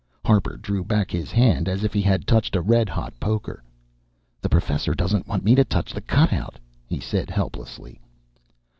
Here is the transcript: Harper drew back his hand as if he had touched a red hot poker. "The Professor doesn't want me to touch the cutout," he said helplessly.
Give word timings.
Harper 0.25 0.57
drew 0.57 0.83
back 0.83 1.11
his 1.11 1.31
hand 1.31 1.69
as 1.69 1.83
if 1.83 1.93
he 1.93 2.01
had 2.01 2.25
touched 2.25 2.55
a 2.55 2.59
red 2.61 2.89
hot 2.89 3.13
poker. 3.19 3.61
"The 4.41 4.49
Professor 4.49 4.95
doesn't 4.95 5.27
want 5.27 5.43
me 5.43 5.53
to 5.53 5.63
touch 5.63 5.93
the 5.93 6.01
cutout," 6.01 6.57
he 6.87 6.99
said 6.99 7.29
helplessly. 7.29 8.01